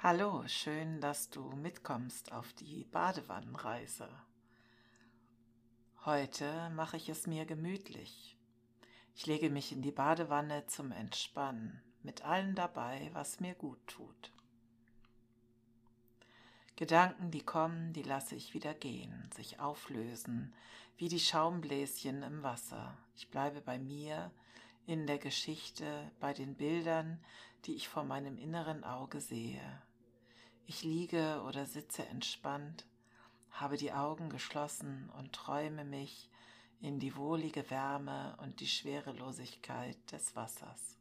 Hallo, 0.00 0.44
schön, 0.46 1.00
dass 1.00 1.28
du 1.28 1.42
mitkommst 1.56 2.30
auf 2.30 2.52
die 2.52 2.84
Badewannenreise. 2.84 4.08
Heute 6.04 6.70
mache 6.70 6.96
ich 6.96 7.08
es 7.08 7.26
mir 7.26 7.46
gemütlich. 7.46 8.38
Ich 9.16 9.26
lege 9.26 9.50
mich 9.50 9.72
in 9.72 9.82
die 9.82 9.90
Badewanne 9.90 10.64
zum 10.68 10.92
Entspannen, 10.92 11.82
mit 12.04 12.24
allem 12.24 12.54
dabei, 12.54 13.10
was 13.12 13.40
mir 13.40 13.54
gut 13.54 13.84
tut. 13.88 14.30
Gedanken, 16.76 17.32
die 17.32 17.42
kommen, 17.42 17.92
die 17.92 18.04
lasse 18.04 18.36
ich 18.36 18.54
wieder 18.54 18.74
gehen, 18.74 19.28
sich 19.34 19.58
auflösen, 19.58 20.54
wie 20.96 21.08
die 21.08 21.18
Schaumbläschen 21.18 22.22
im 22.22 22.44
Wasser. 22.44 22.96
Ich 23.16 23.30
bleibe 23.30 23.60
bei 23.60 23.80
mir, 23.80 24.30
in 24.86 25.08
der 25.08 25.18
Geschichte, 25.18 26.12
bei 26.20 26.32
den 26.32 26.54
Bildern, 26.54 27.18
die 27.64 27.74
ich 27.74 27.88
vor 27.88 28.04
meinem 28.04 28.38
inneren 28.38 28.84
Auge 28.84 29.20
sehe. 29.20 29.82
Ich 30.70 30.82
liege 30.82 31.42
oder 31.46 31.64
sitze 31.64 32.04
entspannt, 32.04 32.86
habe 33.50 33.78
die 33.78 33.94
Augen 33.94 34.28
geschlossen 34.28 35.08
und 35.16 35.32
träume 35.32 35.82
mich 35.82 36.28
in 36.82 37.00
die 37.00 37.16
wohlige 37.16 37.70
Wärme 37.70 38.36
und 38.42 38.60
die 38.60 38.66
Schwerelosigkeit 38.66 39.96
des 40.12 40.36
Wassers. 40.36 40.98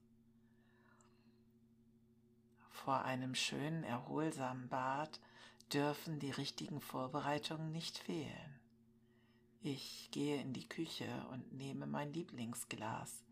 Vor 2.69 3.01
einem 3.03 3.35
schönen, 3.35 3.83
erholsamen 3.83 4.69
Bad 4.69 5.19
dürfen 5.73 6.17
die 6.19 6.31
richtigen 6.31 6.79
Vorbereitungen 6.79 7.73
nicht 7.73 7.97
fehlen. 7.97 8.61
Ich 9.61 10.09
gehe 10.11 10.39
in 10.39 10.53
die 10.53 10.69
Küche 10.69 11.27
und 11.33 11.51
nehme 11.51 11.87
mein 11.87 12.13
Lieblingsglas, 12.13 13.25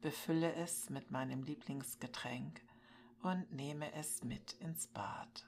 befülle 0.00 0.52
es 0.54 0.90
mit 0.90 1.12
meinem 1.12 1.44
Lieblingsgetränk 1.44 2.60
und 3.22 3.52
nehme 3.52 3.92
es 3.92 4.24
mit 4.24 4.54
ins 4.54 4.88
Bad. 4.88 5.46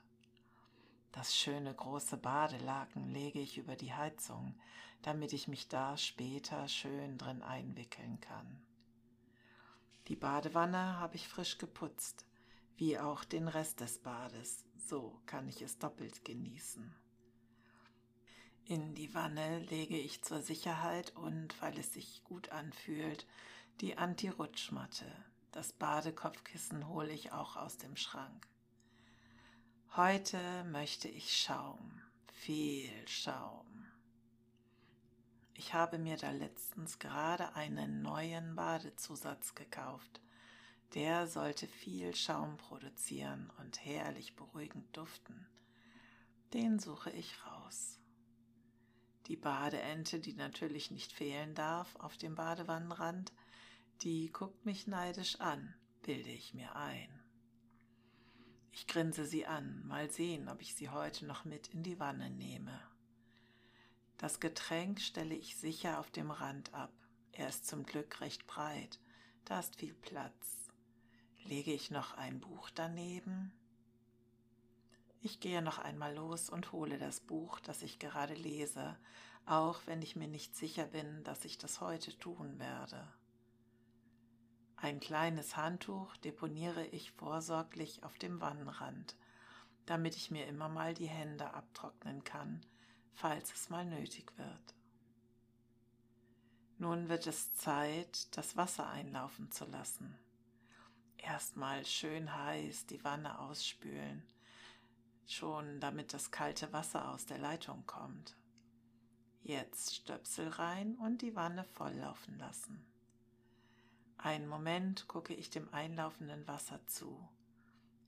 Das 1.12 1.36
schöne 1.36 1.74
große 1.74 2.16
Badelaken 2.16 3.10
lege 3.10 3.38
ich 3.38 3.58
über 3.58 3.76
die 3.76 3.92
Heizung, 3.92 4.58
damit 5.02 5.32
ich 5.34 5.46
mich 5.46 5.68
da 5.68 5.96
später 5.98 6.66
schön 6.68 7.18
drin 7.18 7.42
einwickeln 7.42 8.18
kann. 8.20 8.62
Die 10.08 10.16
Badewanne 10.16 10.98
habe 10.98 11.16
ich 11.16 11.28
frisch 11.28 11.58
geputzt, 11.58 12.26
wie 12.76 12.98
auch 12.98 13.24
den 13.24 13.46
Rest 13.46 13.80
des 13.80 13.98
Bades, 13.98 14.64
so 14.76 15.20
kann 15.26 15.48
ich 15.48 15.60
es 15.60 15.78
doppelt 15.78 16.24
genießen. 16.24 16.94
In 18.64 18.94
die 18.94 19.12
Wanne 19.14 19.58
lege 19.58 19.98
ich 19.98 20.22
zur 20.22 20.40
Sicherheit 20.40 21.14
und, 21.16 21.60
weil 21.60 21.78
es 21.78 21.92
sich 21.92 22.24
gut 22.24 22.48
anfühlt, 22.50 23.26
die 23.80 23.98
Anti-Rutschmatte. 23.98 25.04
Das 25.50 25.72
Badekopfkissen 25.72 26.88
hole 26.88 27.12
ich 27.12 27.32
auch 27.32 27.56
aus 27.56 27.76
dem 27.76 27.96
Schrank. 27.96 28.51
Heute 29.96 30.64
möchte 30.64 31.06
ich 31.06 31.36
Schaum, 31.36 32.00
viel 32.32 32.88
Schaum. 33.06 33.66
Ich 35.52 35.74
habe 35.74 35.98
mir 35.98 36.16
da 36.16 36.30
letztens 36.30 36.98
gerade 36.98 37.54
einen 37.56 38.00
neuen 38.00 38.56
Badezusatz 38.56 39.54
gekauft. 39.54 40.22
Der 40.94 41.26
sollte 41.26 41.66
viel 41.66 42.14
Schaum 42.14 42.56
produzieren 42.56 43.52
und 43.58 43.84
herrlich 43.84 44.34
beruhigend 44.34 44.96
duften. 44.96 45.46
Den 46.54 46.78
suche 46.78 47.10
ich 47.10 47.44
raus. 47.44 47.98
Die 49.26 49.36
Badeente, 49.36 50.20
die 50.20 50.32
natürlich 50.32 50.90
nicht 50.90 51.12
fehlen 51.12 51.54
darf 51.54 51.96
auf 51.96 52.16
dem 52.16 52.34
Badewannenrand, 52.34 53.30
die 54.00 54.32
guckt 54.32 54.64
mich 54.64 54.86
neidisch 54.86 55.38
an, 55.38 55.74
bilde 56.00 56.30
ich 56.30 56.54
mir 56.54 56.76
ein. 56.76 57.21
Ich 58.72 58.86
grinse 58.86 59.26
sie 59.26 59.46
an, 59.46 59.86
mal 59.86 60.10
sehen, 60.10 60.48
ob 60.48 60.62
ich 60.62 60.74
sie 60.74 60.88
heute 60.88 61.26
noch 61.26 61.44
mit 61.44 61.68
in 61.68 61.82
die 61.82 62.00
Wanne 62.00 62.30
nehme. 62.30 62.80
Das 64.16 64.40
Getränk 64.40 65.00
stelle 65.00 65.34
ich 65.34 65.56
sicher 65.56 66.00
auf 66.00 66.10
dem 66.10 66.30
Rand 66.30 66.72
ab. 66.72 66.92
Er 67.32 67.48
ist 67.48 67.66
zum 67.66 67.84
Glück 67.84 68.20
recht 68.20 68.46
breit, 68.46 68.98
da 69.44 69.60
ist 69.60 69.76
viel 69.76 69.94
Platz. 69.94 70.70
Lege 71.44 71.72
ich 71.72 71.90
noch 71.90 72.14
ein 72.14 72.40
Buch 72.40 72.70
daneben? 72.70 73.52
Ich 75.20 75.38
gehe 75.38 75.62
noch 75.62 75.78
einmal 75.78 76.14
los 76.14 76.48
und 76.48 76.72
hole 76.72 76.98
das 76.98 77.20
Buch, 77.20 77.60
das 77.60 77.82
ich 77.82 77.98
gerade 77.98 78.34
lese, 78.34 78.96
auch 79.44 79.80
wenn 79.86 80.02
ich 80.02 80.16
mir 80.16 80.28
nicht 80.28 80.56
sicher 80.56 80.86
bin, 80.86 81.22
dass 81.24 81.44
ich 81.44 81.58
das 81.58 81.80
heute 81.80 82.16
tun 82.18 82.58
werde. 82.58 83.06
Ein 84.82 84.98
kleines 84.98 85.56
Handtuch 85.56 86.16
deponiere 86.16 86.84
ich 86.86 87.12
vorsorglich 87.12 88.02
auf 88.02 88.18
dem 88.18 88.40
Wannenrand, 88.40 89.14
damit 89.86 90.16
ich 90.16 90.32
mir 90.32 90.48
immer 90.48 90.68
mal 90.68 90.92
die 90.92 91.06
Hände 91.06 91.54
abtrocknen 91.54 92.24
kann, 92.24 92.66
falls 93.14 93.54
es 93.54 93.70
mal 93.70 93.84
nötig 93.84 94.36
wird. 94.36 94.74
Nun 96.78 97.08
wird 97.08 97.28
es 97.28 97.54
Zeit, 97.54 98.36
das 98.36 98.56
Wasser 98.56 98.88
einlaufen 98.88 99.52
zu 99.52 99.66
lassen. 99.66 100.18
Erstmal 101.16 101.86
schön 101.86 102.34
heiß 102.34 102.86
die 102.86 103.04
Wanne 103.04 103.38
ausspülen, 103.38 104.26
schon 105.28 105.78
damit 105.78 106.12
das 106.12 106.32
kalte 106.32 106.72
Wasser 106.72 107.12
aus 107.12 107.24
der 107.24 107.38
Leitung 107.38 107.86
kommt. 107.86 108.36
Jetzt 109.42 109.94
Stöpsel 109.94 110.48
rein 110.48 110.96
und 110.96 111.22
die 111.22 111.36
Wanne 111.36 111.62
volllaufen 111.62 112.36
lassen. 112.36 112.91
Einen 114.24 114.46
Moment 114.46 115.08
gucke 115.08 115.34
ich 115.34 115.50
dem 115.50 115.68
einlaufenden 115.74 116.46
Wasser 116.46 116.78
zu. 116.86 117.28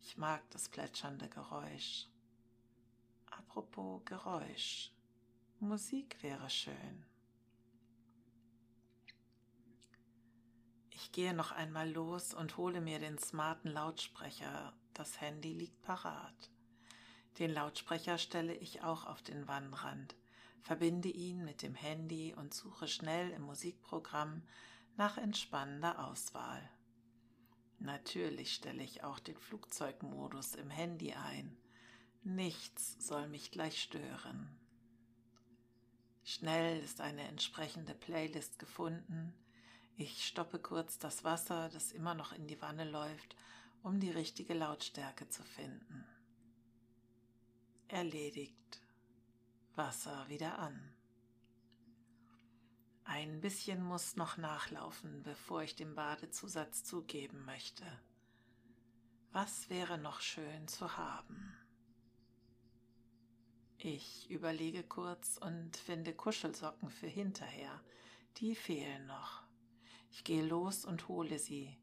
Ich 0.01 0.17
mag 0.17 0.49
das 0.51 0.69
plätschernde 0.69 1.29
Geräusch. 1.29 2.07
Apropos 3.33 4.01
Geräusch. 4.05 4.93
Musik 5.59 6.23
wäre 6.23 6.49
schön. 6.51 7.05
Ich 10.91 11.11
gehe 11.11 11.35
noch 11.35 11.51
einmal 11.51 11.91
los 11.91 12.33
und 12.33 12.59
hole 12.59 12.81
mir 12.81 13.01
den 13.01 13.19
smarten 13.19 13.73
Lautsprecher. 13.73 14.73
Das 14.93 15.21
Handy 15.21 15.53
liegt 15.53 15.83
parat. 15.83 16.51
Den 17.41 17.51
Lautsprecher 17.51 18.19
stelle 18.19 18.55
ich 18.55 18.83
auch 18.83 19.07
auf 19.07 19.21
den 19.23 19.49
Wannenrand, 19.49 20.15
verbinde 20.61 21.09
ihn 21.09 21.45
mit 21.45 21.63
dem 21.63 21.75
Handy 21.75 22.33
und 22.35 22.55
suche 22.55 22.87
schnell 22.87 23.31
im 23.33 23.43
Musikprogramm 23.43 24.43
nach 24.97 25.19
entspannender 25.19 26.07
Auswahl. 26.07 26.69
Natürlich 27.79 28.55
stelle 28.55 28.83
ich 28.83 29.05
auch 29.05 29.19
den 29.19 29.37
Flugzeugmodus 29.37 30.55
im 30.55 30.71
Handy 30.71 31.13
ein. 31.13 31.57
Nichts 32.23 32.97
soll 33.07 33.29
mich 33.29 33.51
gleich 33.51 33.83
stören. 33.83 34.49
Schnell 36.23 36.83
ist 36.83 37.01
eine 37.01 37.29
entsprechende 37.29 37.95
Playlist 37.95 38.59
gefunden. 38.59 39.35
Ich 39.97 40.27
stoppe 40.27 40.59
kurz 40.59 40.99
das 40.99 41.23
Wasser, 41.23 41.69
das 41.69 41.93
immer 41.93 42.15
noch 42.15 42.33
in 42.33 42.47
die 42.47 42.61
Wanne 42.63 42.85
läuft, 42.85 43.37
um 43.83 44.01
die 44.01 44.11
richtige 44.11 44.55
Lautstärke 44.55 45.29
zu 45.29 45.43
finden. 45.43 46.07
Erledigt. 47.89 48.81
Wasser 49.75 50.27
wieder 50.29 50.59
an. 50.59 50.94
Ein 53.05 53.43
bisschen 53.43 53.85
muss 53.85 54.17
noch 54.17 54.39
nachlaufen, 54.39 55.23
bevor 55.23 55.63
ich 55.63 55.77
den 55.77 55.95
Badezusatz 55.95 56.85
zugeben 56.85 57.45
möchte. 57.45 57.85
Was 59.31 59.69
wäre 59.69 59.99
noch 59.99 60.21
schön 60.21 60.67
zu 60.69 60.97
haben? 60.97 61.55
Ich 63.77 64.31
überlege 64.31 64.83
kurz 64.83 65.37
und 65.37 65.77
finde 65.77 66.15
Kuschelsocken 66.15 66.89
für 66.89 67.07
hinterher. 67.07 67.79
Die 68.39 68.55
fehlen 68.55 69.07
noch. 69.07 69.43
Ich 70.11 70.25
gehe 70.25 70.45
los 70.45 70.87
und 70.87 71.07
hole 71.09 71.39
sie, 71.39 71.77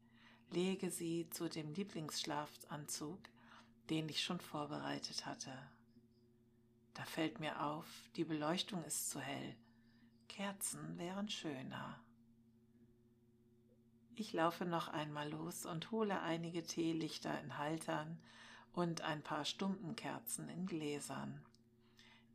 lege 0.50 0.90
sie 0.90 1.30
zu 1.30 1.48
dem 1.48 1.72
Lieblingsschlafanzug, 1.72 3.20
den 3.90 4.08
ich 4.08 4.24
schon 4.24 4.40
vorbereitet 4.40 5.24
hatte. 5.24 5.52
Da 6.94 7.04
fällt 7.04 7.38
mir 7.38 7.62
auf, 7.62 7.86
die 8.16 8.24
Beleuchtung 8.24 8.82
ist 8.84 9.10
zu 9.10 9.20
hell 9.20 9.56
Kerzen 10.32 10.96
wären 10.96 11.28
schöner. 11.28 12.00
Ich 14.14 14.32
laufe 14.32 14.64
noch 14.64 14.88
einmal 14.88 15.28
los 15.28 15.66
und 15.66 15.90
hole 15.90 16.22
einige 16.22 16.62
Teelichter 16.62 17.38
in 17.42 17.58
Haltern 17.58 18.18
und 18.72 19.02
ein 19.02 19.22
paar 19.22 19.44
Stumpenkerzen 19.44 20.48
in 20.48 20.64
Gläsern. 20.64 21.44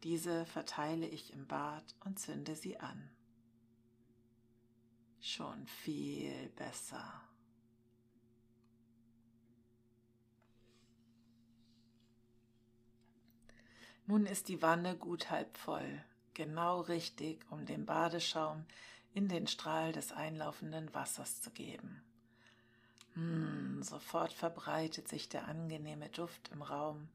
Diese 0.04 0.46
verteile 0.46 1.08
ich 1.08 1.34
im 1.34 1.48
Bad 1.48 1.96
und 2.06 2.20
zünde 2.20 2.56
sie 2.56 2.80
an. 2.80 3.10
Schon 5.20 5.66
viel 5.66 6.50
besser. 6.50 7.24
Nun 14.06 14.28
ist 14.28 14.50
die 14.50 14.62
Wanne 14.62 14.96
gut 14.96 15.32
halb 15.32 15.58
voll 15.58 16.04
genau 16.38 16.82
richtig, 16.82 17.44
um 17.50 17.66
den 17.66 17.88
Badeschaum 17.88 18.64
in 19.16 19.28
den 19.28 19.48
Strahl 19.48 19.92
des 19.92 20.12
einlaufenden 20.12 20.94
Wassers 20.94 21.42
zu 21.42 21.50
geben. 21.50 22.04
Hm, 23.16 23.82
sofort 23.82 24.32
verbreitet 24.32 25.08
sich 25.08 25.30
der 25.30 25.48
angenehme 25.48 26.10
Duft 26.10 26.50
im 26.54 26.62
Raum 26.62 27.10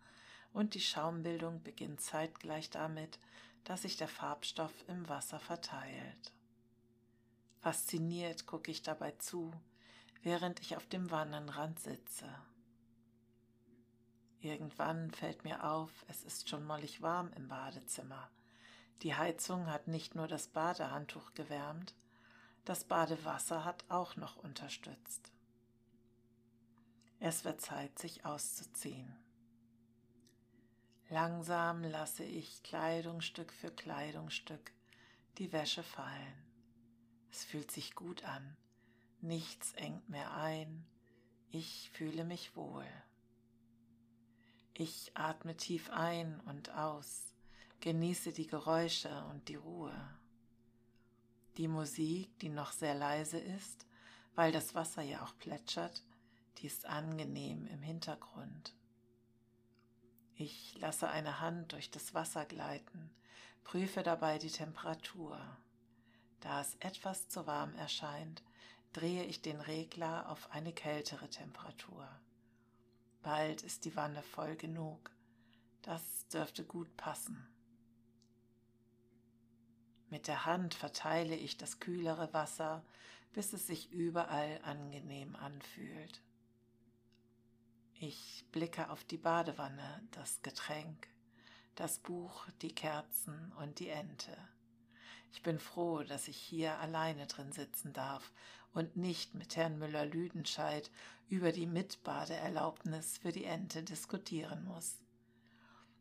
und 0.53 0.75
die 0.75 0.81
Schaumbildung 0.81 1.63
beginnt 1.63 2.01
zeitgleich 2.01 2.69
damit, 2.71 3.21
dass 3.63 3.83
sich 3.83 3.97
der 3.97 4.09
Farbstoff 4.09 4.73
im 4.89 5.09
Wasser 5.09 5.39
verteilt. 5.39 6.33
Fasziniert 7.61 8.47
gucke 8.47 8.73
ich 8.73 8.83
dabei 8.83 9.13
zu, 9.13 9.53
während 10.25 10.59
ich 10.59 10.77
auf 10.77 10.89
dem 10.89 11.13
Wannenrand 11.13 11.79
sitze. 11.79 12.29
Irgendwann 14.41 15.13
fällt 15.13 15.45
mir 15.45 15.63
auf, 15.63 15.93
es 16.09 16.25
ist 16.25 16.49
schon 16.49 16.65
mollig 16.65 17.03
warm 17.03 17.31
im 17.37 17.47
Badezimmer. 17.47 18.29
Die 19.01 19.15
Heizung 19.15 19.67
hat 19.67 19.89
nicht 19.89 20.15
nur 20.15 20.29
das 20.29 20.49
Badehandtuch 20.49 21.35
gewärmt, 21.35 21.95
das 22.65 22.85
Badewasser 22.85 23.65
hat 23.65 23.85
auch 23.89 24.17
noch 24.17 24.37
unterstützt. 24.37 25.33
Es 27.19 27.45
wird 27.45 27.61
Zeit, 27.61 27.99
sich 27.99 28.25
auszuziehen. 28.25 29.17
Langsam 31.09 31.83
lasse 31.83 32.25
ich 32.25 32.63
Kleidungsstück 32.63 33.53
für 33.53 33.71
Kleidungsstück 33.71 34.73
die 35.39 35.53
Wäsche 35.53 35.83
fallen. 35.83 36.45
Es 37.31 37.45
fühlt 37.45 37.71
sich 37.71 37.95
gut 37.95 38.25
an, 38.25 38.57
nichts 39.21 39.73
engt 39.75 40.09
mehr 40.09 40.35
ein, 40.35 40.87
ich 41.51 41.91
fühle 41.93 42.25
mich 42.25 42.57
wohl. 42.57 42.87
Ich 44.75 45.13
atme 45.15 45.57
tief 45.57 45.91
ein 45.91 46.41
und 46.41 46.71
aus, 46.71 47.32
genieße 47.83 48.33
die 48.33 48.47
Geräusche 48.47 49.25
und 49.31 49.49
die 49.49 49.57
Ruhe. 49.57 49.93
Die 51.57 51.67
Musik, 51.67 52.39
die 52.39 52.49
noch 52.49 52.71
sehr 52.71 52.95
leise 52.95 53.39
ist, 53.39 53.87
weil 54.37 54.53
das 54.53 54.77
Wasser 54.77 55.03
ja 55.03 55.25
auch 55.25 55.37
plätschert, 55.39 56.03
die 56.59 56.69
ist 56.69 56.87
angenehm 56.87 57.67
im 57.67 57.83
Hintergrund. 57.83 58.73
Ich 60.37 60.79
lasse 60.79 61.11
eine 61.11 61.41
Hand 61.41 61.73
durch 61.73 61.91
das 61.91 62.15
Wasser 62.15 62.45
gleiten, 62.47 63.11
prüfe 63.65 64.05
dabei 64.05 64.39
die 64.39 64.51
Temperatur. 64.51 65.39
Da 66.39 66.61
es 66.61 66.77
etwas 66.77 67.29
zu 67.29 67.49
warm 67.49 67.75
erscheint, 67.75 68.45
drehe 68.93 69.25
ich 69.25 69.43
den 69.43 69.61
Regler 69.61 70.31
auf 70.31 70.53
eine 70.53 70.73
kältere 70.73 71.29
Temperatur. 71.29 72.09
Bald 73.23 73.63
ist 73.63 73.85
die 73.85 73.97
Wanne 73.97 74.23
voll 74.23 74.55
genug. 74.55 75.11
Das 75.83 76.29
dürfte 76.29 76.65
gut 76.65 76.97
passen. 76.97 77.49
Mit 80.13 80.29
der 80.29 80.45
Hand 80.45 80.75
verteile 80.75 81.35
ich 81.35 81.57
das 81.57 81.81
kühlere 81.81 82.35
Wasser, 82.35 82.85
bis 83.33 83.55
es 83.55 83.67
sich 83.67 83.91
überall 83.93 84.61
angenehm 84.63 85.35
anfühlt. 85.37 86.21
Ich 87.95 88.45
blicke 88.53 88.91
auf 88.91 89.05
die 89.05 89.17
Badewanne, 89.17 90.03
das 90.11 90.43
Getränk, 90.43 91.09
das 91.77 91.99
Buch, 91.99 92.47
die 92.61 92.75
Kerzen 92.75 93.55
und 93.59 93.79
die 93.79 93.89
Ente. 93.89 94.37
Ich 95.33 95.43
bin 95.43 95.59
froh, 95.59 96.03
dass 96.03 96.29
ich 96.29 96.37
hier 96.37 96.79
alleine 96.81 97.27
drin 97.27 97.51
sitzen 97.51 97.95
darf 97.95 98.33
und 98.75 98.99
nicht 98.99 99.35
mit 99.35 99.57
Herrn 99.57 99.79
Müller-Lüdenscheid 99.79 100.91
über 101.31 101.53
die 101.53 101.67
Mitbadeerlaubnis 101.67 103.17
für 103.17 103.33
die 103.33 103.45
Ente 103.45 103.83
diskutieren 103.83 104.63
muss. 104.65 104.99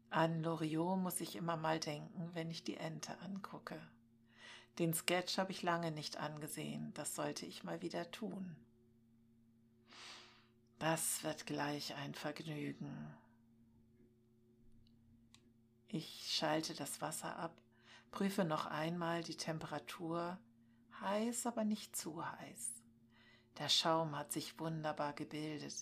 An 0.09 0.43
Loriot 0.43 0.99
muss 0.99 1.21
ich 1.21 1.37
immer 1.37 1.55
mal 1.55 1.79
denken, 1.79 2.31
wenn 2.33 2.51
ich 2.51 2.65
die 2.65 2.75
Ente 2.75 3.17
angucke. 3.21 3.81
Den 4.79 4.93
Sketch 4.93 5.37
habe 5.37 5.51
ich 5.51 5.63
lange 5.63 5.91
nicht 5.91 6.17
angesehen, 6.17 6.93
das 6.93 7.15
sollte 7.15 7.45
ich 7.45 7.63
mal 7.63 7.81
wieder 7.81 8.09
tun. 8.11 8.55
Das 10.79 11.23
wird 11.23 11.45
gleich 11.45 11.93
ein 11.95 12.15
Vergnügen. 12.15 13.15
Ich 15.87 16.33
schalte 16.33 16.73
das 16.73 17.01
Wasser 17.01 17.35
ab, 17.35 17.55
prüfe 18.11 18.45
noch 18.45 18.65
einmal 18.65 19.23
die 19.23 19.37
Temperatur, 19.37 20.39
heiß, 21.01 21.45
aber 21.45 21.65
nicht 21.65 21.95
zu 21.95 22.25
heiß. 22.25 22.71
Der 23.57 23.69
Schaum 23.69 24.17
hat 24.17 24.31
sich 24.31 24.57
wunderbar 24.57 25.13
gebildet, 25.13 25.75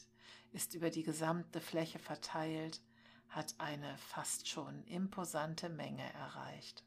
ist 0.51 0.73
über 0.73 0.89
die 0.89 1.03
gesamte 1.03 1.61
Fläche 1.61 1.99
verteilt, 1.99 2.81
hat 3.29 3.53
eine 3.59 3.95
fast 3.99 4.47
schon 4.47 4.83
imposante 4.85 5.69
Menge 5.69 6.11
erreicht. 6.13 6.83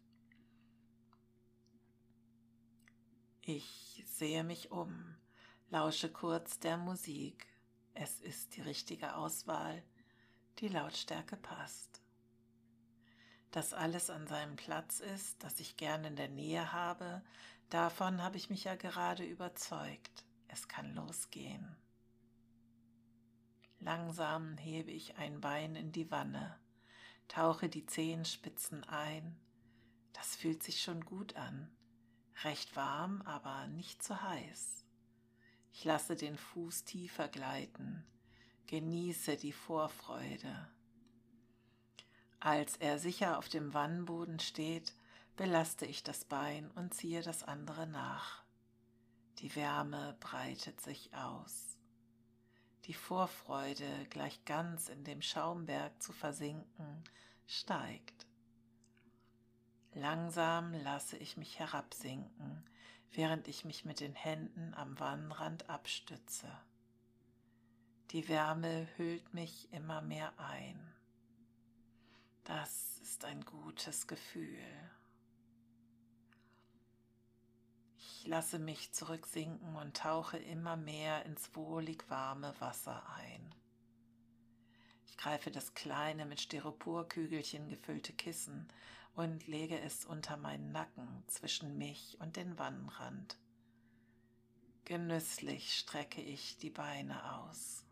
Ich 3.45 4.05
sehe 4.07 4.45
mich 4.45 4.71
um, 4.71 5.17
lausche 5.69 6.09
kurz 6.09 6.61
der 6.61 6.77
Musik. 6.77 7.49
Es 7.93 8.21
ist 8.21 8.55
die 8.55 8.61
richtige 8.61 9.17
Auswahl, 9.17 9.83
die 10.61 10.69
Lautstärke 10.69 11.37
passt. 11.37 12.01
Dass 13.51 13.75
alles 13.75 14.11
an 14.11 14.29
seinem 14.29 14.55
Platz 14.55 15.01
ist, 15.01 15.43
dass 15.43 15.59
ich 15.59 15.77
gern 15.77 16.05
in 16.05 16.15
der 16.15 16.29
Nähe 16.29 16.73
habe, 16.73 17.21
davon 17.69 18.23
habe 18.23 18.37
ich 18.37 18.49
mich 18.49 18.63
ja 18.63 18.77
gerade 18.77 19.25
überzeugt. 19.25 20.25
Es 20.47 20.69
kann 20.69 20.95
losgehen. 20.95 21.75
Langsam 23.81 24.57
hebe 24.57 24.93
ich 24.93 25.17
ein 25.17 25.41
Bein 25.41 25.75
in 25.75 25.91
die 25.91 26.13
Wanne, 26.13 26.61
tauche 27.27 27.69
die 27.69 27.87
Zehenspitzen 27.87 28.85
ein. 28.85 29.37
Das 30.13 30.37
fühlt 30.37 30.63
sich 30.63 30.81
schon 30.81 31.05
gut 31.05 31.35
an. 31.35 31.69
Recht 32.45 32.75
warm, 32.77 33.23
aber 33.23 33.67
nicht 33.69 34.03
zu 34.03 34.23
heiß. 34.23 34.85
Ich 35.73 35.85
lasse 35.85 36.17
den 36.17 36.37
Fuß 36.37 36.85
tiefer 36.85 37.29
gleiten, 37.29 38.05
genieße 38.67 39.37
die 39.37 39.53
Vorfreude. 39.53 40.69
Als 42.41 42.77
er 42.77 42.99
sicher 42.99 43.39
auf 43.39 43.49
dem 43.49 43.73
Wannenboden 43.73 44.41
steht, 44.41 44.95
belaste 45.37 45.87
ich 45.87 46.03
das 46.03 46.25
Bein 46.25 46.71
und 46.73 46.93
ziehe 46.93 47.23
das 47.23 47.43
andere 47.43 47.87
nach. 47.87 48.43
Die 49.39 49.55
Wärme 49.57 50.17
breitet 50.21 50.81
sich 50.81 51.15
aus. 51.15 51.79
Die 52.85 52.95
Vorfreude, 52.95 54.07
gleich 54.11 54.45
ganz 54.45 54.89
in 54.89 55.05
dem 55.05 55.23
Schaumberg 55.23 56.03
zu 56.03 56.13
versinken, 56.13 57.05
steigt. 57.47 58.27
Langsam 59.95 60.73
lasse 60.73 61.19
ich 61.19 61.37
mich 61.37 61.59
herabsinken, 61.59 62.65
während 63.13 63.47
ich 63.47 63.65
mich 63.65 63.85
mit 63.85 64.01
den 64.01 64.15
Händen 64.15 64.73
am 64.75 64.99
Wannenrand 64.99 65.69
abstütze. 65.69 66.51
Die 68.11 68.29
Wärme 68.29 68.89
hüllt 68.97 69.35
mich 69.35 69.71
immer 69.73 70.01
mehr 70.01 70.33
ein. 70.39 70.95
Das 72.45 72.99
ist 73.03 73.25
ein 73.25 73.45
gutes 73.45 74.07
Gefühl. 74.07 74.65
Ich 77.99 78.27
lasse 78.27 78.59
mich 78.59 78.93
zurücksinken 78.93 79.77
und 79.77 79.97
tauche 79.97 80.39
immer 80.39 80.77
mehr 80.77 81.25
ins 81.27 81.55
wohlig 81.55 82.09
warme 82.09 82.55
Wasser 82.61 83.07
ein. 83.17 83.55
Ich 85.07 85.19
greife 85.19 85.51
das 85.51 85.75
kleine 85.75 86.25
mit 86.25 86.41
Styroporkügelchen 86.41 87.69
gefüllte 87.69 88.13
Kissen 88.13 88.69
und 89.15 89.47
lege 89.47 89.79
es 89.81 90.05
unter 90.05 90.37
meinen 90.37 90.73
Nacken 90.73 91.25
zwischen 91.27 91.77
mich 91.79 92.17
und 92.21 92.37
den 92.37 92.59
Wannenrand. 92.59 93.39
Genüsslich 94.85 95.79
strecke 95.79 96.21
ich 96.21 96.57
die 96.57 96.71
Beine 96.71 97.35
aus. 97.37 97.85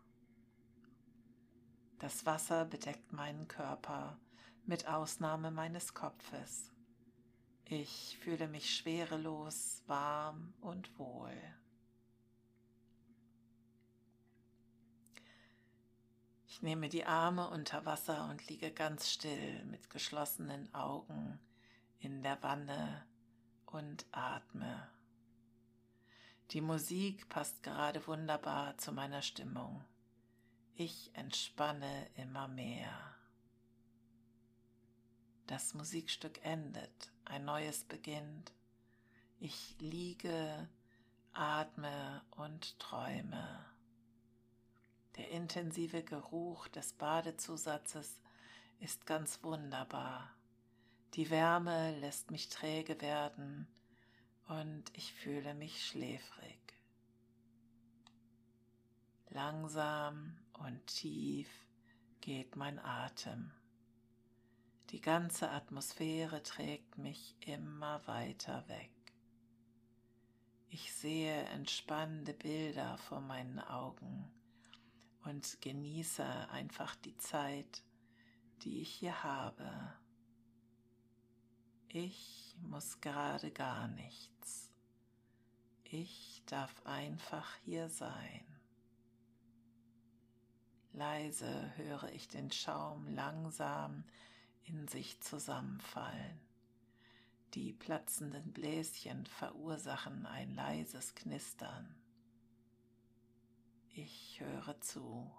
Das 1.99 2.25
Wasser 2.25 2.65
bedeckt 2.65 3.13
meinen 3.13 3.47
Körper 3.47 4.19
mit 4.65 4.87
Ausnahme 4.87 5.51
meines 5.51 5.93
Kopfes. 5.93 6.71
Ich 7.65 8.17
fühle 8.21 8.47
mich 8.47 8.75
schwerelos, 8.75 9.83
warm 9.87 10.53
und 10.61 10.97
wohl. 10.97 11.37
Ich 16.61 16.63
nehme 16.63 16.89
die 16.89 17.05
Arme 17.05 17.49
unter 17.49 17.87
Wasser 17.87 18.29
und 18.29 18.47
liege 18.47 18.69
ganz 18.69 19.09
still 19.09 19.65
mit 19.65 19.89
geschlossenen 19.89 20.71
Augen 20.75 21.39
in 21.97 22.21
der 22.21 22.43
Wanne 22.43 23.03
und 23.65 24.05
atme. 24.11 24.87
Die 26.51 26.61
Musik 26.61 27.27
passt 27.29 27.63
gerade 27.63 28.05
wunderbar 28.05 28.77
zu 28.77 28.91
meiner 28.91 29.23
Stimmung. 29.23 29.83
Ich 30.75 31.09
entspanne 31.15 32.07
immer 32.15 32.47
mehr. 32.47 33.15
Das 35.47 35.73
Musikstück 35.73 36.45
endet, 36.45 37.11
ein 37.25 37.43
neues 37.43 37.85
beginnt. 37.85 38.53
Ich 39.39 39.77
liege, 39.79 40.69
atme 41.33 42.21
und 42.29 42.77
träume. 42.77 43.70
Der 45.21 45.29
intensive 45.29 46.01
Geruch 46.01 46.67
des 46.69 46.93
Badezusatzes 46.93 48.19
ist 48.79 49.05
ganz 49.05 49.43
wunderbar. 49.43 50.33
Die 51.13 51.29
Wärme 51.29 51.95
lässt 51.99 52.31
mich 52.31 52.49
träge 52.49 52.99
werden 53.01 53.67
und 54.47 54.85
ich 54.93 55.13
fühle 55.13 55.53
mich 55.53 55.85
schläfrig. 55.85 56.57
Langsam 59.29 60.39
und 60.53 60.87
tief 60.87 61.51
geht 62.21 62.55
mein 62.55 62.79
Atem. 62.79 63.51
Die 64.89 65.01
ganze 65.01 65.51
Atmosphäre 65.51 66.41
trägt 66.41 66.97
mich 66.97 67.35
immer 67.41 68.01
weiter 68.07 68.67
weg. 68.69 68.89
Ich 70.69 70.91
sehe 70.91 71.43
entspannende 71.43 72.33
Bilder 72.33 72.97
vor 72.97 73.21
meinen 73.21 73.59
Augen 73.59 74.27
und 75.23 75.61
genieße 75.61 76.49
einfach 76.49 76.95
die 76.95 77.17
Zeit, 77.17 77.83
die 78.63 78.81
ich 78.81 78.93
hier 78.93 79.23
habe. 79.23 79.93
Ich 81.89 82.55
muss 82.61 83.01
gerade 83.01 83.51
gar 83.51 83.87
nichts. 83.87 84.71
Ich 85.83 86.41
darf 86.45 86.85
einfach 86.85 87.55
hier 87.65 87.89
sein. 87.89 88.45
Leise 90.93 91.75
höre 91.77 92.09
ich 92.11 92.27
den 92.27 92.51
Schaum 92.51 93.07
langsam 93.07 94.03
in 94.63 94.87
sich 94.87 95.19
zusammenfallen. 95.21 96.39
Die 97.53 97.73
platzenden 97.73 98.53
Bläschen 98.53 99.25
verursachen 99.25 100.25
ein 100.25 100.53
leises 100.55 101.15
Knistern. 101.15 102.00
Höre 104.41 104.81
zu. 104.81 105.31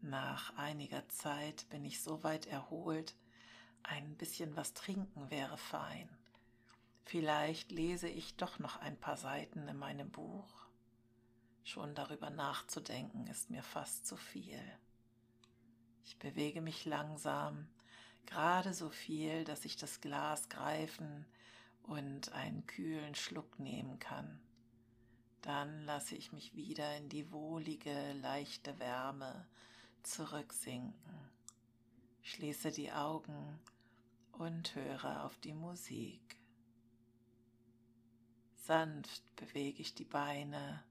Nach 0.00 0.56
einiger 0.56 1.06
Zeit 1.10 1.68
bin 1.68 1.84
ich 1.84 2.00
so 2.00 2.24
weit 2.24 2.46
erholt, 2.46 3.14
ein 3.82 4.16
bisschen 4.16 4.56
was 4.56 4.72
trinken 4.72 5.30
wäre 5.30 5.58
fein. 5.58 6.08
Vielleicht 7.04 7.70
lese 7.70 8.08
ich 8.08 8.36
doch 8.36 8.58
noch 8.58 8.76
ein 8.78 8.98
paar 8.98 9.16
Seiten 9.16 9.68
in 9.68 9.76
meinem 9.76 10.10
Buch. 10.10 10.66
Schon 11.64 11.94
darüber 11.94 12.30
nachzudenken 12.30 13.26
ist 13.26 13.50
mir 13.50 13.62
fast 13.62 14.06
zu 14.06 14.16
viel. 14.16 14.62
Ich 16.04 16.18
bewege 16.18 16.62
mich 16.62 16.86
langsam, 16.86 17.68
gerade 18.24 18.72
so 18.72 18.88
viel, 18.88 19.44
dass 19.44 19.64
ich 19.66 19.76
das 19.76 20.00
Glas 20.00 20.48
greifen 20.48 21.26
und 21.90 22.30
einen 22.32 22.64
kühlen 22.68 23.16
Schluck 23.16 23.58
nehmen 23.58 23.98
kann. 23.98 24.40
Dann 25.42 25.82
lasse 25.82 26.14
ich 26.14 26.32
mich 26.32 26.54
wieder 26.54 26.96
in 26.96 27.08
die 27.08 27.32
wohlige, 27.32 28.12
leichte 28.12 28.78
Wärme 28.78 29.48
zurücksinken, 30.04 31.18
schließe 32.22 32.70
die 32.70 32.92
Augen 32.92 33.58
und 34.30 34.72
höre 34.76 35.24
auf 35.24 35.36
die 35.38 35.52
Musik. 35.52 36.38
Sanft 38.54 39.34
bewege 39.34 39.82
ich 39.82 39.92
die 39.92 40.04
Beine, 40.04 40.84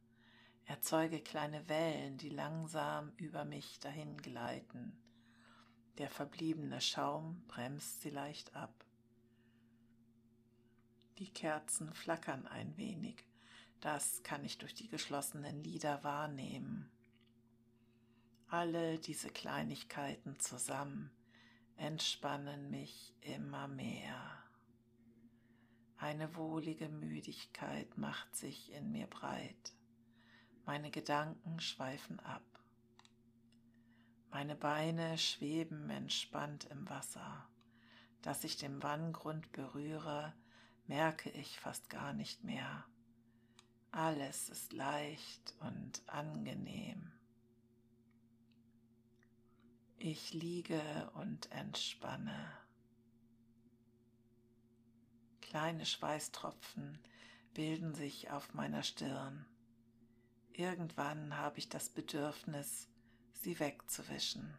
erzeuge 0.65 1.21
kleine 1.21 1.69
Wellen, 1.69 2.17
die 2.17 2.29
langsam 2.29 3.13
über 3.15 3.45
mich 3.45 3.79
dahin 3.79 4.17
gleiten. 4.17 5.01
Der 5.97 6.09
verbliebene 6.09 6.81
Schaum 6.81 7.41
bremst 7.47 8.01
sie 8.01 8.09
leicht 8.09 8.53
ab. 8.53 8.88
Die 11.19 11.29
Kerzen 11.29 11.93
flackern 11.93 12.47
ein 12.47 12.77
wenig, 12.77 13.25
das 13.81 14.23
kann 14.23 14.45
ich 14.45 14.57
durch 14.57 14.73
die 14.73 14.87
geschlossenen 14.87 15.61
Lider 15.63 16.01
wahrnehmen. 16.03 16.89
Alle 18.47 18.97
diese 18.99 19.29
Kleinigkeiten 19.29 20.39
zusammen 20.39 21.11
entspannen 21.75 22.69
mich 22.71 23.13
immer 23.19 23.67
mehr. 23.67 24.43
Eine 25.97 26.37
wohlige 26.37 26.87
Müdigkeit 26.87 27.97
macht 27.97 28.33
sich 28.37 28.71
in 28.71 28.89
mir 28.93 29.07
breit. 29.07 29.73
Meine 30.65 30.89
Gedanken 30.89 31.59
schweifen 31.59 32.21
ab. 32.21 32.45
Meine 34.31 34.55
Beine 34.55 35.17
schweben 35.17 35.89
entspannt 35.89 36.65
im 36.71 36.89
Wasser. 36.89 37.49
Dass 38.21 38.45
ich 38.45 38.55
den 38.55 38.81
Wanngrund 38.81 39.51
berühre, 39.51 40.33
merke 40.89 41.29
ich 41.29 41.59
fast 41.59 41.87
gar 41.91 42.13
nicht 42.13 42.43
mehr. 42.43 42.83
Alles 43.91 44.49
ist 44.49 44.73
leicht 44.73 45.53
und 45.59 46.01
angenehm. 46.07 47.11
Ich 49.99 50.33
liege 50.33 51.11
und 51.13 51.51
entspanne. 51.51 52.51
Kleine 55.41 55.85
Schweißtropfen 55.85 56.97
bilden 57.53 57.93
sich 57.93 58.31
auf 58.31 58.55
meiner 58.55 58.81
Stirn. 58.81 59.45
Irgendwann 60.53 61.37
habe 61.37 61.59
ich 61.59 61.69
das 61.69 61.89
Bedürfnis, 61.89 62.89
sie 63.33 63.59
wegzuwischen. 63.59 64.57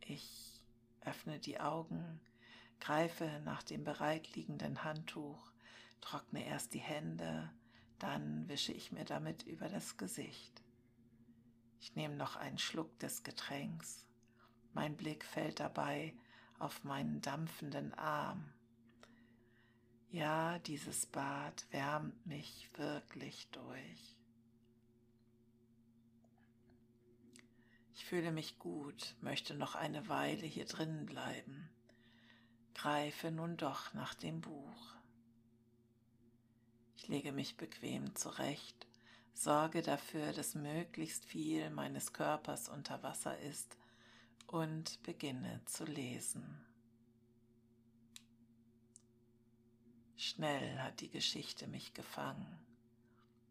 Ich 0.00 0.64
öffne 1.02 1.38
die 1.38 1.60
Augen, 1.60 2.20
greife 2.82 3.40
nach 3.44 3.62
dem 3.62 3.84
bereitliegenden 3.84 4.82
Handtuch, 4.82 5.52
trockne 6.00 6.44
erst 6.44 6.74
die 6.74 6.80
Hände, 6.80 7.48
dann 8.00 8.48
wische 8.48 8.72
ich 8.72 8.90
mir 8.90 9.04
damit 9.04 9.44
über 9.44 9.68
das 9.68 9.96
Gesicht. 9.96 10.64
Ich 11.80 11.94
nehme 11.94 12.16
noch 12.16 12.34
einen 12.34 12.58
Schluck 12.58 12.98
des 12.98 13.22
Getränks. 13.22 14.04
Mein 14.72 14.96
Blick 14.96 15.24
fällt 15.24 15.60
dabei 15.60 16.12
auf 16.58 16.82
meinen 16.82 17.20
dampfenden 17.20 17.94
Arm. 17.94 18.52
Ja, 20.10 20.58
dieses 20.58 21.06
Bad 21.06 21.64
wärmt 21.70 22.26
mich 22.26 22.68
wirklich 22.76 23.48
durch. 23.52 24.16
Ich 27.94 28.04
fühle 28.04 28.32
mich 28.32 28.58
gut, 28.58 29.14
möchte 29.20 29.54
noch 29.54 29.76
eine 29.76 30.08
Weile 30.08 30.46
hier 30.46 30.64
drinnen 30.64 31.06
bleiben, 31.06 31.70
greife 32.74 33.30
nun 33.30 33.56
doch 33.56 33.94
nach 33.94 34.14
dem 34.14 34.40
Buch. 34.40 34.96
Ich 36.96 37.08
lege 37.08 37.32
mich 37.32 37.56
bequem 37.56 38.14
zurecht, 38.14 38.86
sorge 39.34 39.82
dafür, 39.82 40.32
dass 40.32 40.54
möglichst 40.54 41.24
viel 41.24 41.70
meines 41.70 42.12
Körpers 42.12 42.68
unter 42.68 43.02
Wasser 43.02 43.38
ist 43.40 43.76
und 44.46 45.02
beginne 45.02 45.60
zu 45.64 45.84
lesen. 45.84 46.64
Schnell 50.16 50.78
hat 50.78 51.00
die 51.00 51.10
Geschichte 51.10 51.66
mich 51.66 51.94
gefangen. 51.94 52.58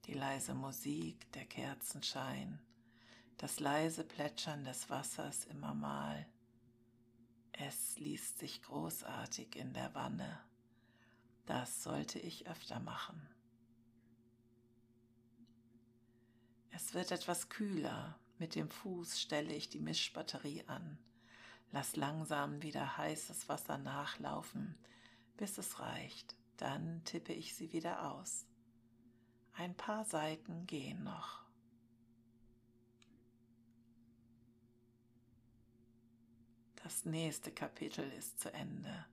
Die 0.05 0.13
leise 0.13 0.53
Musik, 0.53 1.29
der 1.33 1.45
Kerzenschein, 1.45 2.59
das 3.37 3.59
leise 3.59 4.03
Plätschern 4.03 4.63
des 4.63 4.89
Wassers 4.89 5.45
immer 5.45 5.73
mal. 5.73 6.25
Es 7.67 7.99
liest 7.99 8.39
sich 8.39 8.63
großartig 8.63 9.55
in 9.55 9.73
der 9.73 9.93
Wanne. 9.93 10.39
Das 11.45 11.83
sollte 11.83 12.17
ich 12.17 12.47
öfter 12.47 12.79
machen. 12.79 13.21
Es 16.71 16.95
wird 16.95 17.11
etwas 17.11 17.49
kühler. 17.49 18.17
Mit 18.39 18.55
dem 18.55 18.67
Fuß 18.67 19.21
stelle 19.21 19.53
ich 19.53 19.69
die 19.69 19.79
Mischbatterie 19.79 20.63
an. 20.65 20.97
Lass 21.71 21.95
langsam 21.95 22.63
wieder 22.63 22.97
heißes 22.97 23.47
Wasser 23.47 23.77
nachlaufen, 23.77 24.75
bis 25.37 25.59
es 25.59 25.79
reicht. 25.79 26.35
Dann 26.57 27.03
tippe 27.03 27.33
ich 27.33 27.53
sie 27.53 27.71
wieder 27.73 28.11
aus. 28.11 28.47
Ein 29.53 29.77
paar 29.77 30.03
Seiten 30.05 30.65
gehen 30.65 31.03
noch. 31.03 31.40
Das 36.91 37.05
nächste 37.05 37.53
Kapitel 37.53 38.03
ist 38.17 38.41
zu 38.41 38.53
Ende. 38.53 39.05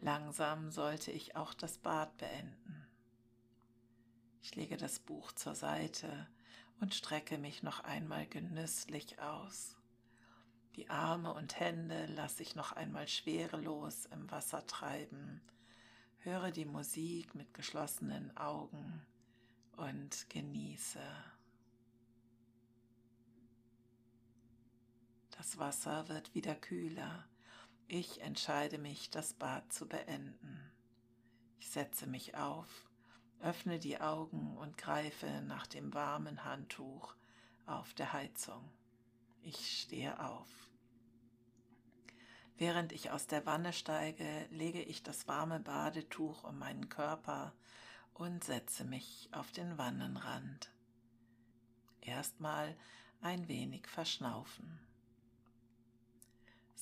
Langsam 0.00 0.70
sollte 0.70 1.10
ich 1.10 1.36
auch 1.36 1.52
das 1.52 1.76
Bad 1.76 2.16
beenden. 2.16 2.86
Ich 4.40 4.56
lege 4.56 4.78
das 4.78 4.98
Buch 4.98 5.30
zur 5.32 5.54
Seite 5.54 6.26
und 6.80 6.94
strecke 6.94 7.36
mich 7.36 7.62
noch 7.62 7.80
einmal 7.80 8.26
genüsslich 8.26 9.20
aus. 9.20 9.76
Die 10.76 10.88
Arme 10.88 11.34
und 11.34 11.60
Hände 11.60 12.06
lasse 12.06 12.42
ich 12.42 12.54
noch 12.54 12.72
einmal 12.72 13.06
schwerelos 13.06 14.06
im 14.06 14.30
Wasser 14.30 14.66
treiben 14.66 15.42
höre 16.20 16.50
die 16.50 16.64
Musik 16.64 17.34
mit 17.34 17.52
geschlossenen 17.52 18.34
Augen 18.38 19.02
und 19.76 20.30
genieße. 20.30 21.00
Das 25.42 25.58
Wasser 25.58 26.08
wird 26.08 26.36
wieder 26.36 26.54
kühler. 26.54 27.26
Ich 27.88 28.20
entscheide 28.20 28.78
mich, 28.78 29.10
das 29.10 29.34
Bad 29.34 29.72
zu 29.72 29.88
beenden. 29.88 30.70
Ich 31.58 31.68
setze 31.68 32.06
mich 32.06 32.36
auf, 32.36 32.88
öffne 33.40 33.80
die 33.80 34.00
Augen 34.00 34.56
und 34.56 34.78
greife 34.78 35.42
nach 35.42 35.66
dem 35.66 35.92
warmen 35.94 36.44
Handtuch 36.44 37.16
auf 37.66 37.92
der 37.94 38.12
Heizung. 38.12 38.70
Ich 39.40 39.80
stehe 39.80 40.24
auf. 40.24 40.48
Während 42.56 42.92
ich 42.92 43.10
aus 43.10 43.26
der 43.26 43.44
Wanne 43.44 43.72
steige, 43.72 44.46
lege 44.50 44.80
ich 44.80 45.02
das 45.02 45.26
warme 45.26 45.58
Badetuch 45.58 46.44
um 46.44 46.60
meinen 46.60 46.88
Körper 46.88 47.52
und 48.14 48.44
setze 48.44 48.84
mich 48.84 49.28
auf 49.32 49.50
den 49.50 49.76
Wannenrand. 49.76 50.70
Erstmal 52.00 52.76
ein 53.20 53.48
wenig 53.48 53.88
verschnaufen. 53.88 54.78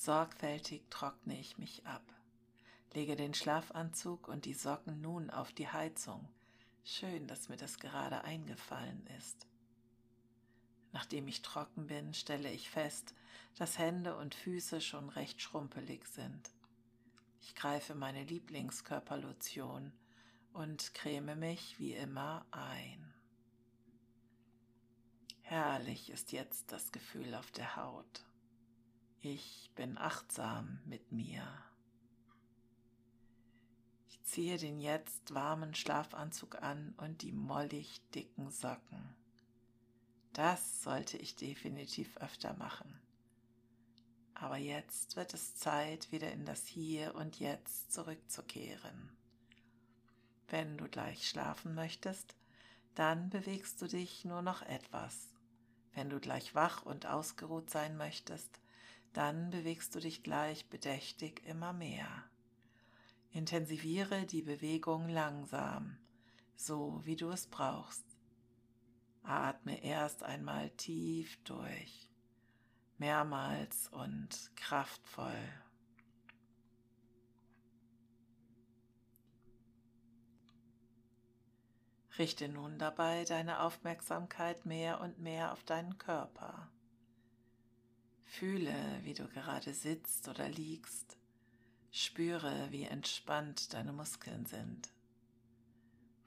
Sorgfältig 0.03 0.81
trockne 0.89 1.39
ich 1.39 1.59
mich 1.59 1.85
ab, 1.85 2.01
lege 2.95 3.15
den 3.15 3.35
Schlafanzug 3.35 4.27
und 4.27 4.45
die 4.45 4.55
Socken 4.55 4.99
nun 4.99 5.29
auf 5.29 5.53
die 5.53 5.67
Heizung. 5.67 6.27
Schön, 6.83 7.27
dass 7.27 7.49
mir 7.49 7.57
das 7.57 7.77
gerade 7.77 8.23
eingefallen 8.23 9.05
ist. 9.19 9.45
Nachdem 10.91 11.27
ich 11.27 11.43
trocken 11.43 11.85
bin, 11.85 12.15
stelle 12.15 12.51
ich 12.51 12.71
fest, 12.71 13.13
dass 13.59 13.77
Hände 13.77 14.17
und 14.17 14.33
Füße 14.33 14.81
schon 14.81 15.07
recht 15.09 15.39
schrumpelig 15.39 16.07
sind. 16.07 16.49
Ich 17.39 17.53
greife 17.53 17.93
meine 17.93 18.23
Lieblingskörperlotion 18.23 19.93
und 20.53 20.95
creme 20.95 21.35
mich 21.35 21.77
wie 21.77 21.93
immer 21.93 22.43
ein. 22.49 23.13
Herrlich 25.43 26.09
ist 26.09 26.31
jetzt 26.31 26.71
das 26.71 26.91
Gefühl 26.91 27.35
auf 27.35 27.51
der 27.51 27.75
Haut. 27.75 28.25
Ich 29.23 29.69
bin 29.75 29.99
achtsam 29.99 30.79
mit 30.85 31.11
mir. 31.11 31.47
Ich 34.09 34.23
ziehe 34.23 34.57
den 34.57 34.79
jetzt 34.79 35.35
warmen 35.35 35.75
Schlafanzug 35.75 36.63
an 36.63 36.95
und 36.97 37.21
die 37.21 37.31
mollig 37.31 38.01
dicken 38.15 38.49
Socken. 38.49 39.15
Das 40.33 40.81
sollte 40.81 41.17
ich 41.17 41.35
definitiv 41.35 42.17
öfter 42.17 42.55
machen. 42.55 42.99
Aber 44.33 44.57
jetzt 44.57 45.15
wird 45.15 45.35
es 45.35 45.55
Zeit, 45.55 46.11
wieder 46.11 46.31
in 46.31 46.43
das 46.45 46.65
Hier 46.65 47.13
und 47.13 47.39
Jetzt 47.39 47.93
zurückzukehren. 47.93 49.15
Wenn 50.47 50.79
du 50.79 50.89
gleich 50.89 51.29
schlafen 51.29 51.75
möchtest, 51.75 52.33
dann 52.95 53.29
bewegst 53.29 53.83
du 53.83 53.87
dich 53.87 54.25
nur 54.25 54.41
noch 54.41 54.63
etwas. 54.63 55.27
Wenn 55.93 56.09
du 56.09 56.19
gleich 56.19 56.55
wach 56.55 56.87
und 56.87 57.05
ausgeruht 57.05 57.69
sein 57.69 57.97
möchtest, 57.97 58.59
dann 59.13 59.49
bewegst 59.49 59.93
du 59.95 59.99
dich 59.99 60.23
gleich 60.23 60.69
bedächtig 60.69 61.41
immer 61.45 61.73
mehr. 61.73 62.07
Intensiviere 63.31 64.25
die 64.25 64.41
Bewegung 64.41 65.07
langsam, 65.07 65.97
so 66.55 67.01
wie 67.03 67.15
du 67.15 67.29
es 67.29 67.47
brauchst. 67.47 68.05
Atme 69.23 69.83
erst 69.83 70.23
einmal 70.23 70.69
tief 70.71 71.37
durch, 71.43 72.09
mehrmals 72.97 73.87
und 73.89 74.51
kraftvoll. 74.55 75.47
Richte 82.17 82.49
nun 82.49 82.77
dabei 82.77 83.23
deine 83.23 83.61
Aufmerksamkeit 83.61 84.65
mehr 84.65 84.99
und 84.99 85.19
mehr 85.19 85.53
auf 85.53 85.63
deinen 85.63 85.97
Körper. 85.97 86.69
Fühle, 88.31 89.01
wie 89.03 89.13
du 89.13 89.27
gerade 89.27 89.73
sitzt 89.73 90.29
oder 90.29 90.47
liegst. 90.47 91.17
Spüre, 91.91 92.71
wie 92.71 92.85
entspannt 92.85 93.73
deine 93.73 93.91
Muskeln 93.91 94.45
sind. 94.45 94.89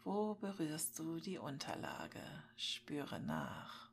Wo 0.04 0.34
berührst 0.34 0.98
du 0.98 1.18
die 1.18 1.38
Unterlage? 1.38 2.22
Spüre 2.58 3.20
nach. 3.20 3.90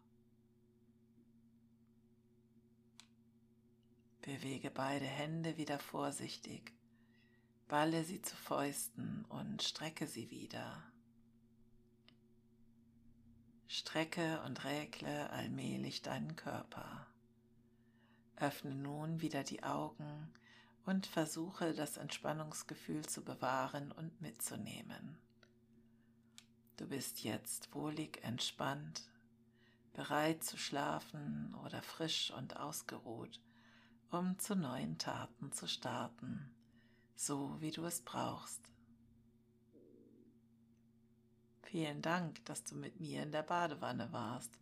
Bewege 4.22 4.72
beide 4.72 5.06
Hände 5.06 5.56
wieder 5.56 5.80
vorsichtig, 5.80 6.74
balle 7.70 8.04
sie 8.04 8.22
zu 8.22 8.36
Fäusten 8.36 9.24
und 9.30 9.64
strecke 9.64 10.06
sie 10.06 10.30
wieder. 10.30 10.84
Strecke 13.68 14.42
und 14.44 14.66
räkle 14.66 15.30
allmählich 15.30 16.02
deinen 16.02 16.36
Körper. 16.36 17.08
Öffne 18.38 18.76
nun 18.76 19.22
wieder 19.22 19.44
die 19.44 19.64
Augen 19.64 20.32
und 20.86 21.06
versuche 21.06 21.74
das 21.74 21.98
Entspannungsgefühl 21.98 23.06
zu 23.06 23.24
bewahren 23.24 23.92
und 23.92 24.22
mitzunehmen. 24.22 25.18
Du 26.78 26.88
bist 26.88 27.24
jetzt 27.24 27.74
wohlig 27.76 28.24
entspannt, 28.24 29.04
bereit 29.94 30.44
zu 30.44 30.58
schlafen 30.58 31.54
oder 31.64 31.82
frisch 31.82 32.32
und 32.32 32.58
ausgeruht, 32.58 33.40
um 34.10 34.40
zu 34.40 34.56
neuen 34.56 34.98
Taten 34.98 35.52
zu 35.52 35.68
starten, 35.68 36.50
so 37.16 37.62
wie 37.62 37.72
du 37.72 37.86
es 37.86 38.02
brauchst. 38.02 38.72
Vielen 41.62 42.02
Dank, 42.02 42.44
dass 42.46 42.64
du 42.64 42.76
mit 42.76 43.00
mir 43.00 43.24
in 43.24 43.32
der 43.32 43.44
Badewanne 43.44 44.12
warst. 44.12 44.61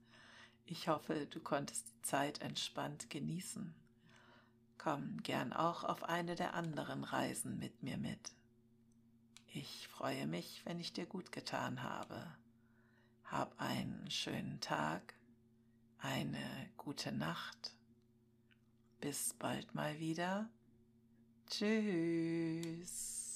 Ich 0.71 0.87
hoffe, 0.87 1.25
du 1.25 1.39
konntest 1.39 1.87
die 1.87 2.01
Zeit 2.03 2.41
entspannt 2.41 3.09
genießen. 3.09 3.73
Komm 4.77 5.17
gern 5.23 5.51
auch 5.51 5.83
auf 5.83 6.03
eine 6.03 6.35
der 6.35 6.53
anderen 6.53 7.03
Reisen 7.03 7.57
mit 7.57 7.81
mir 7.81 7.97
mit. 7.97 8.33
Ich 9.47 9.87
freue 9.87 10.27
mich, 10.27 10.61
wenn 10.65 10.79
ich 10.79 10.93
dir 10.93 11.07
gut 11.07 11.31
getan 11.31 11.81
habe. 11.81 12.23
Hab 13.25 13.59
einen 13.59 14.11
schönen 14.11 14.59
Tag, 14.61 15.15
eine 15.97 16.69
gute 16.77 17.11
Nacht. 17.11 17.73
Bis 19.01 19.33
bald 19.33 19.73
mal 19.73 19.97
wieder. 19.97 20.49
Tschüss. 21.47 23.28